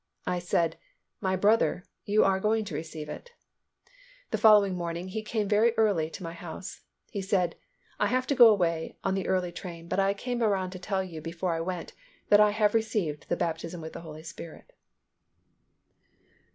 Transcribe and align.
I 0.25 0.39
said, 0.39 0.77
"My 1.19 1.35
brother, 1.35 1.85
you 2.05 2.23
are 2.23 2.39
going 2.39 2.65
to 2.65 2.73
receive 2.73 3.07
it." 3.07 3.33
The 4.31 4.39
following 4.39 4.73
morning 4.75 5.09
he 5.09 5.21
came 5.21 5.47
very 5.47 5.77
early 5.77 6.09
to 6.09 6.23
my 6.23 6.33
house. 6.33 6.81
He 7.11 7.21
said, 7.21 7.55
"I 7.99 8.07
have 8.07 8.25
to 8.25 8.35
go 8.35 8.47
away 8.47 8.97
on 9.03 9.13
the 9.13 9.27
early 9.27 9.51
train 9.51 9.87
but 9.87 9.99
I 9.99 10.15
came 10.15 10.41
around 10.41 10.71
to 10.71 10.79
tell 10.79 11.03
you 11.03 11.21
before 11.21 11.53
I 11.53 11.61
went 11.61 11.93
that 12.29 12.39
I 12.39 12.49
have 12.49 12.73
received 12.73 13.29
the 13.29 13.37
baptism 13.37 13.79
with 13.79 13.93
the 13.93 14.01
Holy 14.01 14.23
Spirit." 14.23 14.73